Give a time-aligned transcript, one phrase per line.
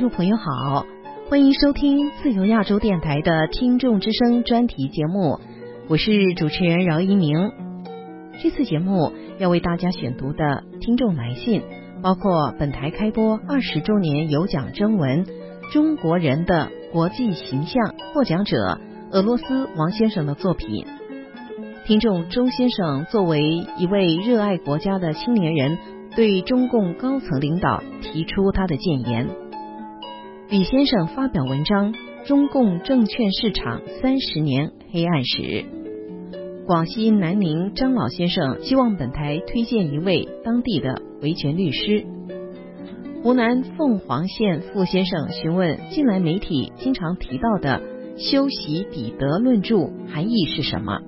[0.00, 0.86] 听众朋友好，
[1.28, 5.38] 欢迎收听自由亚洲电台的听众之声专题节目，
[5.88, 7.52] 我是主持人饶一鸣。
[8.42, 11.60] 这次节目要为大家选读的听众来信，
[12.00, 15.26] 包括本台开播二十周年有奖征文
[15.70, 18.80] 《中国人的国际形象》获奖者
[19.12, 20.86] 俄罗斯王先生的作品。
[21.84, 25.76] 听众周先生作为一位热爱国家的青年人，
[26.16, 29.28] 对中共高层领导提出他的谏言。
[30.50, 31.92] 李先生发表文章
[32.26, 35.42] 《中共证券市场三十年黑暗史》。
[36.66, 42.04] 广西南宁张老先生希望本台推荐一位当地的维权律师。
[43.22, 47.80] 湖南凤凰县傅先生询问近来媒体经常提到的
[48.18, 50.98] “修习底德论著”含义是什么。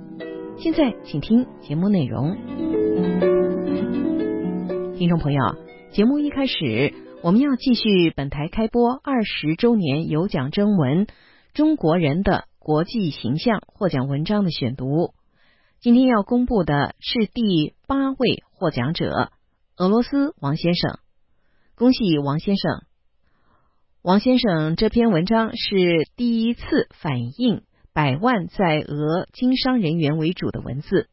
[0.59, 2.37] 现在，请听节目内容。
[4.97, 5.41] 听众朋友，
[5.91, 6.93] 节目一开始，
[7.23, 11.07] 我们要继续本台开播二十周年有奖征文
[11.55, 15.15] 《中国人的国际形象》获奖文章的选读。
[15.79, 19.31] 今天要公布的是第八位获奖者——
[19.79, 20.99] 俄罗斯王先生。
[21.77, 22.83] 恭喜王先生！
[24.03, 27.63] 王先生这篇文章是第一次反映。
[27.95, 31.09] 百万在俄经商人员为主的文字，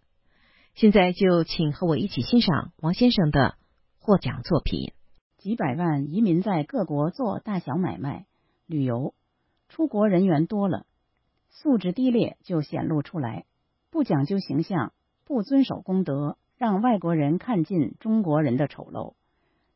[0.73, 3.55] 现在就请和我一起欣赏王先生的
[3.99, 4.93] 获奖作品。
[5.39, 8.25] 几百万移民在各国做大小买卖、
[8.67, 9.13] 旅游，
[9.69, 10.85] 出国人员多了，
[11.47, 13.45] 素质低劣就显露出来，
[13.89, 14.91] 不讲究形象，
[15.23, 19.13] 不遵守公德，让外国人看尽中国人的丑陋。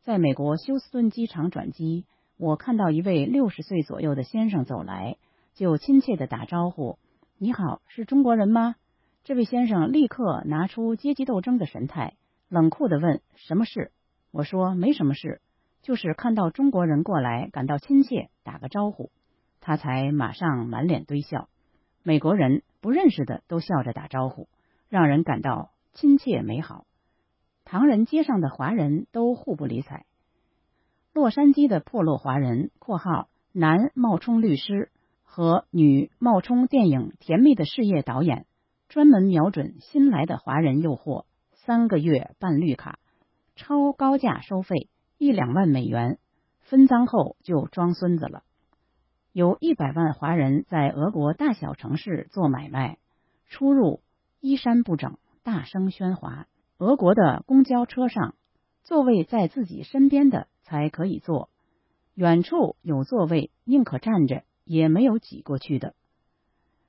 [0.02, 2.06] 在美国休斯顿机场转机，
[2.36, 5.16] 我看到一位六十岁左右的先生走来。
[5.54, 6.98] 就亲切的打招呼
[7.38, 8.76] ：“你好，是中国人吗？”
[9.24, 12.16] 这位先生立刻拿出阶级斗争的神态，
[12.50, 13.92] 冷酷的问：“什么事？”
[14.32, 15.43] 我说：“没什么事，
[15.84, 19.12] 就是看到中国人过来，感到亲切，打个招呼。”
[19.62, 21.48] 他才马上满脸堆笑。
[22.02, 24.48] 美国人不认识的都笑着打招呼，
[24.90, 26.88] 让人感到亲切美好。
[27.64, 30.06] 唐人街上的华人都互不理睬。
[31.14, 34.90] 洛杉矶的破落华人（括号男冒充律师）。
[35.36, 38.46] 和女冒充电影《甜蜜的事业》导演，
[38.88, 43.00] 专门瞄准新来的华人诱惑，三个月办绿卡，
[43.56, 46.20] 超高价收费一两万美元，
[46.62, 48.44] 分赃后就装孙子了。
[49.32, 52.98] 有一百万华人在俄国大小城市做买卖，
[53.48, 54.02] 出入
[54.40, 56.48] 衣衫不整，大声喧哗。
[56.78, 58.36] 俄国的公交车上，
[58.84, 61.50] 座位在自己身边的才可以坐，
[62.14, 64.44] 远处有座位宁可站着。
[64.66, 65.94] 也没有挤过去的，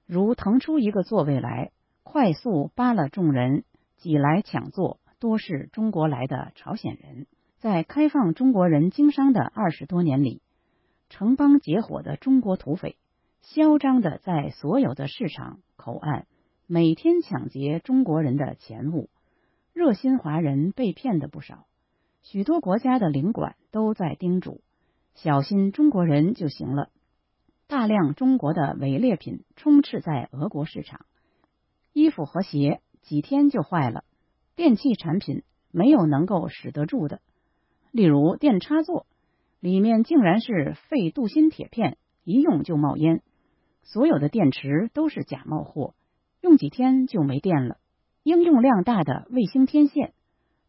[0.06, 1.72] 如腾出一个座位来，
[2.04, 3.64] 快速扒了众人，
[3.96, 7.26] 挤来抢座，多是中国来的朝鲜人。
[7.64, 10.42] 在开放中国人经商的二十多年里，
[11.08, 12.98] 城邦结伙的中国土匪，
[13.40, 16.26] 嚣张的在所有的市场口岸，
[16.66, 19.08] 每天抢劫中国人的钱物，
[19.72, 21.64] 热心华人被骗的不少。
[22.22, 24.60] 许多国家的领馆都在叮嘱：
[25.14, 26.90] 小心中国人就行了。
[27.66, 31.06] 大量中国的伪劣品充斥在俄国市场，
[31.94, 34.04] 衣服和鞋几天就坏了，
[34.54, 37.22] 电器产品没有能够使得住的，
[37.94, 39.06] 例如电插座
[39.60, 43.18] 里面竟然是废镀锌铁片，一用就冒烟；
[43.84, 45.94] 所有的电池都是假冒货，
[46.40, 47.76] 用几天就没电了。
[48.24, 50.12] 应用量大的卫星天线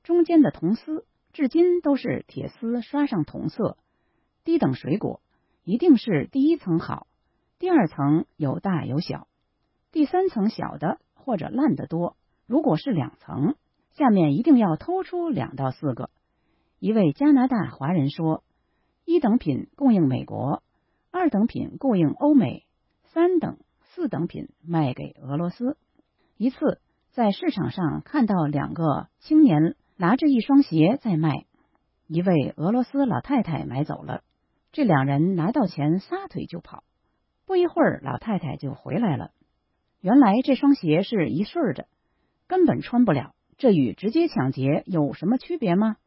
[0.03, 3.75] 中间的铜丝，至今都是铁丝刷上铜色。
[4.43, 5.19] 低等水果。
[5.63, 7.07] 一定是第一层好，
[7.57, 9.27] 第二层有大有小，
[9.91, 12.17] 第三层小的或者烂的多。
[12.45, 13.55] 如果是两层，
[13.93, 16.11] 下面一定要偷出两到四个。
[16.85, 18.43] 一位加拿大华人说
[19.05, 20.61] ：“一等品供应美国，
[21.09, 22.67] 二等品供应欧美，
[23.05, 25.77] 三等、四等品卖给俄罗斯。”
[26.37, 26.79] 一次
[27.09, 31.47] 在市场上看到两个青年拿着一双鞋在卖，
[32.05, 34.21] 一位俄罗斯老太太买走了。
[34.71, 36.83] 这两人拿到钱，撒腿就跑。
[37.47, 39.31] 不一会儿，老太太就回来了。
[40.01, 41.87] 原来这双鞋是一顺的，
[42.45, 43.33] 根本穿不了。
[43.57, 45.97] 这与直接抢劫有什么区别吗？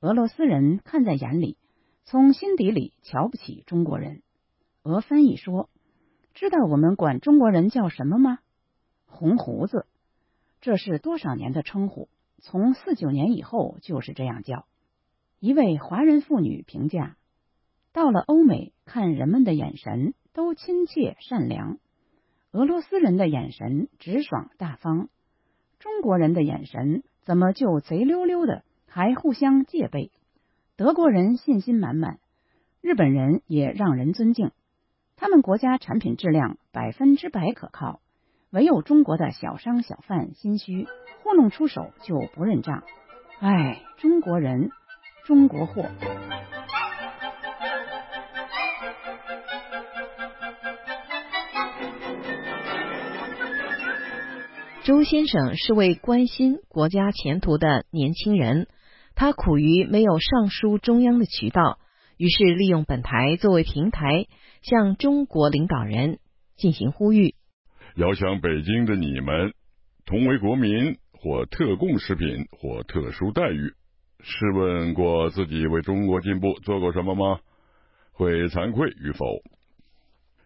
[0.00, 1.56] 俄罗斯人看在眼里，
[2.04, 4.22] 从心底里瞧不起中国人。
[4.84, 5.68] 俄翻译说
[6.34, 8.38] ：“知道我们管中国人叫什么吗？
[9.06, 9.86] 红胡子。
[10.60, 12.08] 这是多少年的称呼？
[12.40, 14.66] 从四九年以后就是这样叫。”
[15.40, 17.16] 一位华人妇女评价。
[17.92, 21.78] 到了欧美，看人们的眼神都亲切善良；
[22.52, 25.08] 俄罗斯人的眼神直爽大方，
[25.80, 28.62] 中国人的眼神怎么就贼溜溜的，
[28.98, 30.10] 还互相戒备？
[30.76, 32.18] 德国人信心满满，
[32.80, 34.50] 日本人也让人尊敬，
[35.14, 38.00] 他们国家产品质量百分之百可靠，
[38.50, 40.88] 唯有中国的小商小贩心虚，
[41.22, 42.82] 糊弄出手就不认账。
[43.38, 44.72] 唉，中国人，
[45.24, 45.84] 中国货。
[54.82, 58.66] 周先生是位关心国家前途的年轻人，
[59.18, 61.80] 他苦于没有上书中央的渠道，
[62.18, 64.28] 于是利用本台作为平台，
[64.62, 66.20] 向中国领导人
[66.56, 67.34] 进行呼吁：
[67.96, 69.54] 遥想北京的你们，
[70.06, 73.72] 同为国民或特供食品或特殊待遇，
[74.20, 77.40] 试问过自己为中国进步做过什么吗？
[78.12, 79.42] 会惭愧与否？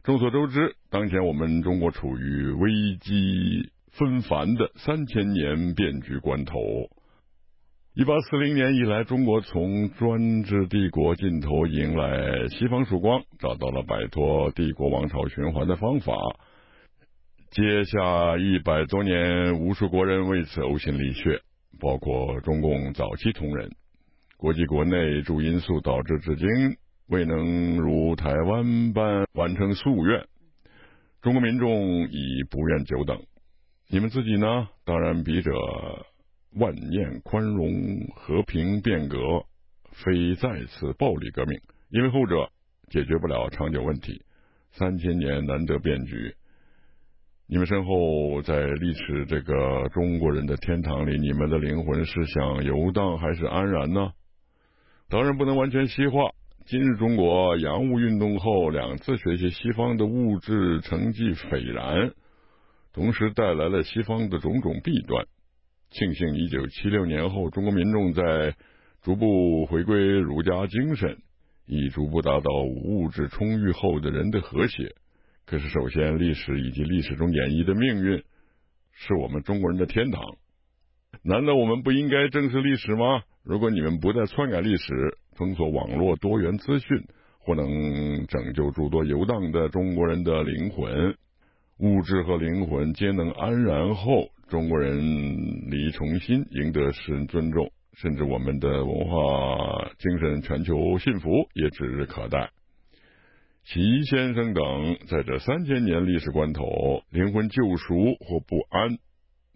[0.03, 3.71] 众所周知，当前我们中国处于危机。
[3.91, 6.57] 纷繁的三千年变局关头，
[7.95, 16.15] 一八四零年以来，中国从专制帝国尽头迎来西方曙光，找到了摆脱帝国王朝循环的方法。
[17.51, 21.43] 接下一百多年，无数国人为此呕心沥血，
[21.79, 23.71] 包括中共早期同仁。
[24.39, 26.49] 国际国内诸因素导致，至今
[27.09, 30.25] 未能如台湾般完成夙愿。
[31.21, 33.21] 中国民众已不愿久等。
[33.91, 34.69] 你们自己呢？
[34.87, 35.51] 当然笔者
[36.55, 37.73] 万念宽容、
[38.15, 39.19] 和平变革，
[39.93, 41.61] 非再次暴力革命，
[41.91, 42.51] 因为后者
[42.91, 44.23] 解决不了长久问题。
[44.73, 46.35] 三千年难得变局，
[47.47, 54.13] 你们身后在历史这个中国人的天堂里，你们的灵魂是想游荡还是安然呢？
[55.09, 56.31] 当然不能完全西化。
[56.65, 62.13] 今日中国洋务运动后，两次学习西方的物质成绩斐然。
[62.93, 65.27] 同时带来了西方的种种弊端。
[65.93, 68.57] 庆幸一九七六年后，中国民众在
[69.03, 71.19] 逐步回归儒家精神，
[71.67, 74.95] 已逐步达到物质充裕后的人的和谐。
[75.45, 78.23] 可是，首先，历史以及历史中演绎的命运，
[78.93, 80.23] 是我们中国人的天堂。
[81.23, 83.23] 难道我们不应该正视历史吗？
[83.45, 87.05] 如果你们不再篡改历史，封锁网络多元资讯，
[87.41, 91.17] 或能拯救诸多游荡的中国人的灵魂。
[91.83, 95.01] 物质和灵魂皆能安然后，中国人
[95.69, 102.51] 离重新赢得世人尊重，甚至我们的文化精神全球幸福也指日可待。
[103.65, 108.99] 齐先生等在这三千年历史关头，灵魂救赎或不安，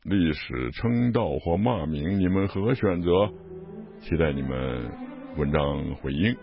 [0.03, 3.33] 历史称道或骂名，你们何选择？
[4.01, 4.91] 期待你们
[5.37, 6.35] 文章回应。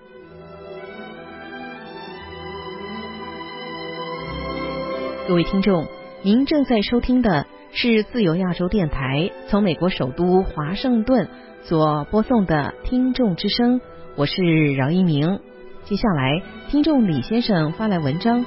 [5.25, 5.87] 各位听众，
[6.21, 11.29] 您正在收听的是自由亚洲电台从美国首都华盛顿
[11.61, 13.79] 所播送的听众之声，
[14.17, 15.39] 我是饶一鸣。
[15.85, 18.41] 接下来，听众李先生发来文章《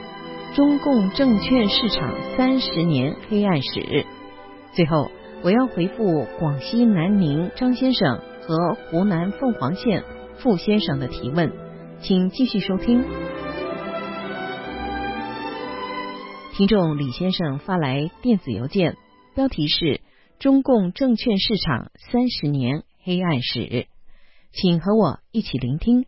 [0.54, 3.80] 中共证券市场三十年黑暗史》。
[4.74, 5.10] 最后，
[5.42, 10.04] 我要回复广西南宁张先生和湖南凤凰县
[10.36, 11.50] 傅先生的提问，
[12.00, 13.02] 请继续收听。
[16.56, 18.96] 听众李先生发来电子邮件，
[19.34, 19.84] 标题是
[20.38, 23.60] 《中共证券市场三十年黑暗史》，
[24.52, 26.06] 请和我一起聆听。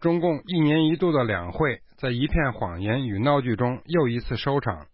[0.00, 4.88] 中共一年一度的两会，在一片谎言与闹剧中又一次收场。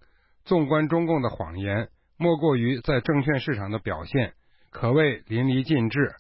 [0.45, 1.89] 纵观中共的谎言，
[2.19, 4.35] 莫过于在证券市场的表现，
[4.69, 6.13] 可谓淋漓尽致。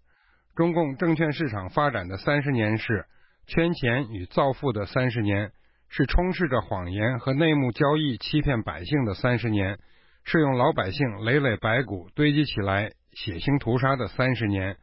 [0.57, 3.05] 中共证券市场发展的三十年是
[3.47, 5.53] 圈钱与造富的三十年。
[5.91, 9.79] 是充斥着谎言和内幕交易欺骗百姓的三十年，
[10.23, 14.77] 是用老百姓累累白骨堆积起来血腥屠杀的三十年。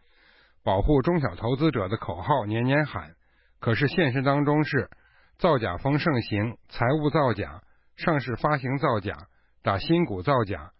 [0.66, 3.16] 保护中小投资者的口号年年喊，
[3.62, 4.90] 可是现实当中是
[5.38, 7.62] 造假风盛行，财务造假，
[7.96, 9.16] 上市发行造假，
[9.64, 10.72] 打新股造假，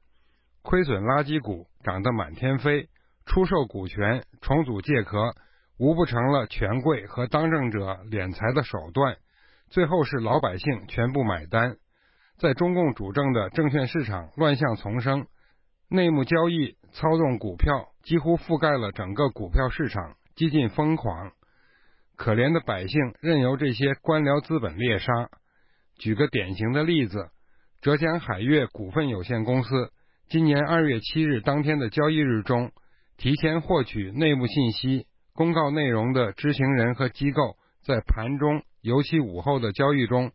[0.62, 2.90] 亏损垃圾股涨得满天飞，
[3.26, 5.34] 出售股权重组借壳，
[5.78, 9.16] 无不成了权贵和当政者敛财的手段。
[9.70, 11.78] 最后是老百姓全部买单，
[12.38, 15.28] 在中共主政的证券市场乱象丛生，
[15.90, 21.32] 内幕交易操纵股票几乎覆盖了整个股票市场，几近疯狂。
[22.16, 25.30] 可怜的百姓任由这些官僚资本猎杀。
[26.00, 27.30] 举个典型的例子，
[27.82, 29.92] 浙江海悦股份有限公司
[30.30, 32.72] 今年二月七日当天的交易日中，
[33.18, 38.64] 提前获取内幕信息公告内容的知情人和机构在盘中。
[38.82, 40.32] 尤其午后的交易中，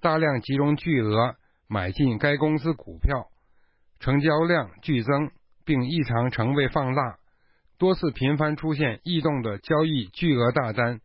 [0.00, 1.36] 大量集中巨额
[1.68, 3.26] 买进该公司股票，
[3.98, 5.30] 成交量剧增，
[5.64, 7.18] 并异常成倍放大，
[7.78, 11.00] 多次频繁出现异动的交易巨额大单，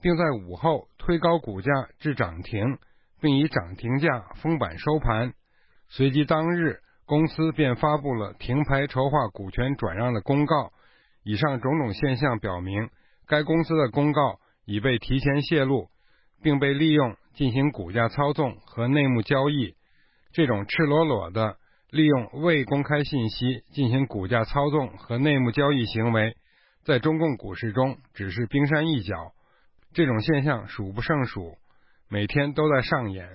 [0.00, 2.78] 并在午后推高股价至涨停，
[3.20, 5.34] 并以涨停价封板收盘。
[5.88, 10.72] 随即当日，公司便发布了停牌筹划股权转让的公告。
[11.24, 12.88] 以上种种现象表明，
[13.28, 15.88] 该公司的公告已被提前泄露，
[16.42, 19.74] 并被利用进行股价操纵和内幕交易。
[20.32, 21.56] 这种赤裸裸的
[21.90, 26.36] 利用未公开信息进行股价操纵和内幕交易行为，
[26.84, 29.32] 在中共股市中只是冰山一角。
[29.94, 31.56] 这种现象数不胜数，
[32.08, 33.28] 每天都在上演。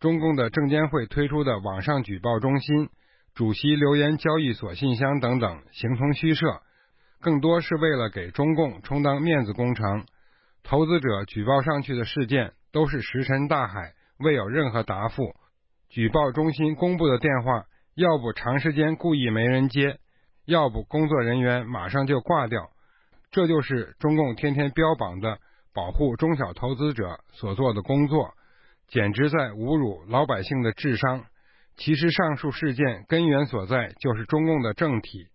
[0.00, 2.88] 中共的证监会推出的网上举报中心、
[3.34, 6.62] 主席留言交易所信箱等等，形同虚设，
[7.20, 10.06] 更多是为了给中共充当面子工程。
[10.62, 15.34] 投资者举报上去的事件都是石沉大海，未有任何答复。
[15.88, 19.98] 举报中心公布的电话，要不长时间故意没人接，
[20.46, 22.70] 要不工作人员马上就挂掉。
[23.30, 25.38] 这就是中共天天标榜的
[25.74, 28.34] 保护中小投资者所做的工作，
[28.88, 31.24] 简直在侮辱老百姓的智商。
[31.76, 35.26] 其实上述事件根源所在就是中共的政体。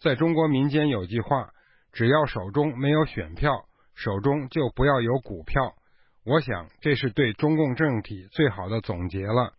[0.00, 1.50] 在中国民间有句话：
[1.92, 3.64] 只要手中没有选票，
[4.02, 5.74] 手中就不要有股票。
[6.24, 9.52] 我想这是对中共政体最好的总结了。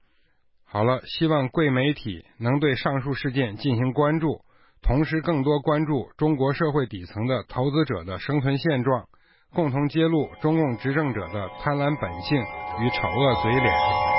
[0.66, 4.42] 好了，希望贵媒体能对上述事件进行关注。
[4.82, 9.08] 同时，更多关注中国社会底层的投资者的生存现状，
[9.54, 12.42] 共同揭露中共执政者的贪婪本性
[12.80, 14.11] 与丑恶嘴脸。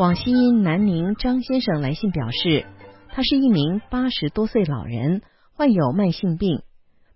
[0.00, 2.64] 广西南宁张先生来信表示，
[3.10, 5.20] 他是一名八十多岁老人，
[5.52, 6.62] 患有慢性病，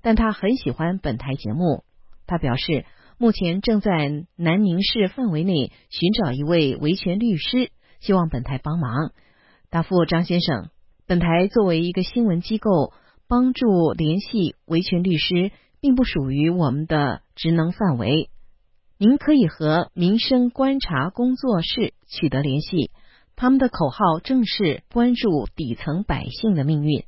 [0.03, 1.83] 但他很喜欢本台节目。
[2.27, 2.85] 他表示，
[3.17, 9.13] 目前正在南宁市范围内寻找一位维权律师，希望本台帮忙。
[9.71, 10.69] 答复张先生，
[11.07, 12.93] 本台作为一个新闻机构，
[13.27, 18.29] 帮助联系维权律师，并不属于我们的职能范围。
[18.99, 22.91] 您可以和民生观察工作室取得联系，
[23.37, 27.05] 他们的口号正是关注底层百姓的命运。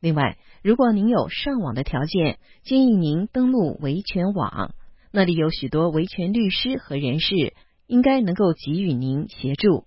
[0.00, 4.74] 另外，如果您有上网的条件，建议您登录维权网，
[5.10, 7.54] 那里有许多维权律师和人士，
[7.86, 9.84] 应该能够给予您协助。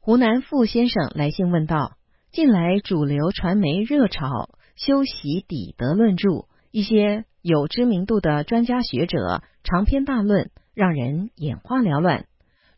[0.00, 1.92] 湖南傅先生来信问道：
[2.32, 12.26] 近来主流传媒热炒修习底德论著，一些有知名度的专家学者长篇大论，让人眼花缭乱。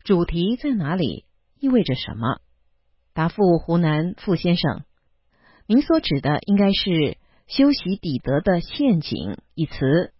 [0.03, 1.23] 主题在哪里？
[1.61, 2.41] 意味着什么？
[3.13, 4.83] 答复湖南傅先生。
[5.65, 7.17] 您所指的应该是
[7.47, 10.11] “修习底德的陷阱”一词，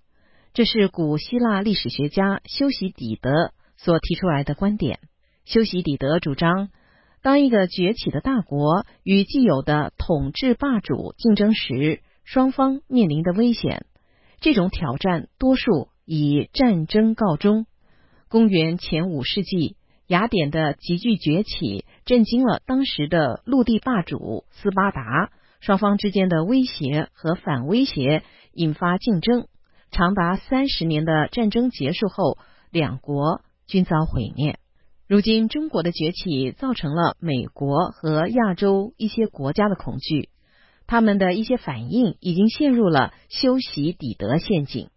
[0.53, 5.01] 这是古希腊历史学家修习底德所提出来的观点。
[5.43, 6.69] 修习底德主张，
[7.21, 13.85] 当一个崛起的大国与既有的统治霸主竞争时，双方面临的危险，
[14.39, 17.65] 这种挑战多数以战争告终。
[18.33, 19.75] 公元前五世纪，
[20.07, 21.85] 雅典的急剧崛起。
[22.03, 29.45] 震惊了当时的陆地霸主斯巴达，双方之间的威胁和反威胁引发竞争，
[29.91, 32.39] 长达三十年的战争结束后，
[32.71, 34.57] 两国均遭毁灭。
[35.07, 40.29] 如今中国的崛起造成了美国和亚洲一些国家的恐惧，
[40.87, 44.89] 他们的一些反应已经陷入了修习底德陷阱。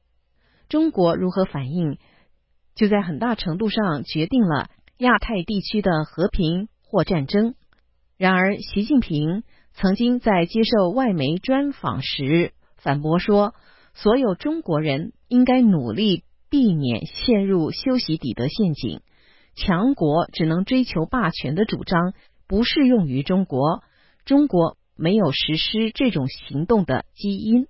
[0.71, 1.99] 中国如何反应，
[2.77, 6.69] 就在很大程度上决定了亚太地区的和平。
[6.89, 7.57] 或战争。
[8.17, 9.43] 然而，习近平
[9.75, 13.57] 曾经在接受外媒专访时反驳说
[13.93, 19.01] ：“所有中国人应该努力避免陷入修习底德陷阱。
[19.57, 22.15] 强国只能追求霸权的主张
[22.47, 23.83] 不适用于中国，
[24.25, 27.67] 中国没有实施这种行动的基因。”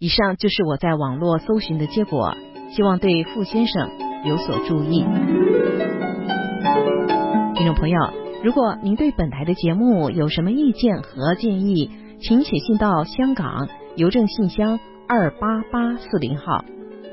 [0.00, 2.36] 以上就是我在网络搜寻的结果，
[2.74, 5.04] 希望对傅先生有所注意。
[7.54, 7.98] 听众朋友。
[8.44, 16.64] 如果您对本台的节目有什么意见和建议，请写信到香港邮政信箱二八八四零号。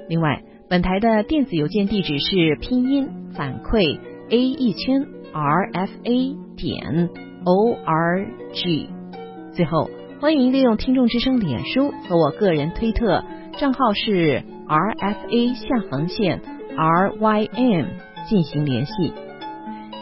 [0.07, 3.99] 另外，本台的电子邮件地址是拼音反馈
[4.29, 7.09] a 一千 r f a 点
[7.45, 8.89] o r g。
[9.53, 9.87] 最后，
[10.19, 13.23] 欢迎利用听众之声脸书和我个人推特
[13.59, 16.41] 账号是 r f a 下横线
[16.81, 17.87] r y m
[18.25, 19.13] 进行联系。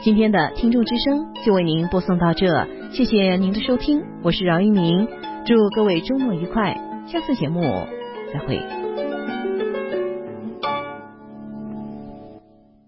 [0.04, 5.08] 今天的听众之声就为您播送到这，谢谢您的收听，我是饶一鸣，
[5.44, 7.64] 祝各位周末愉快，下次节目
[8.32, 8.87] 再会。